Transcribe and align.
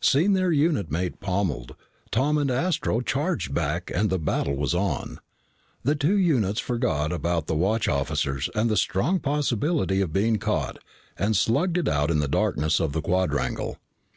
Seeing 0.00 0.34
their 0.34 0.52
unit 0.52 0.88
mate 0.88 1.18
pommeled, 1.18 1.74
Tom 2.12 2.38
and 2.38 2.48
Astro 2.48 3.00
charged 3.00 3.52
back 3.52 3.90
and 3.92 4.08
the 4.08 4.20
battle 4.20 4.54
was 4.54 4.72
on. 4.72 5.18
The 5.82 5.96
two 5.96 6.16
units 6.16 6.60
forgot 6.60 7.10
about 7.10 7.48
the 7.48 7.56
watch 7.56 7.88
officers 7.88 8.48
and 8.54 8.70
the 8.70 8.76
strong 8.76 9.18
possibility 9.18 10.00
of 10.00 10.12
being 10.12 10.36
caught 10.36 10.78
and 11.18 11.34
slugged 11.36 11.76
it 11.76 11.88
out 11.88 12.08
in 12.12 12.20
the 12.20 12.28
darkness 12.28 12.78
of 12.78 12.92
the 12.92 13.02
quadrangle. 13.02 13.78